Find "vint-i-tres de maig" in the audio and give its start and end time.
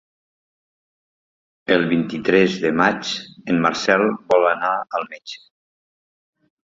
1.91-3.11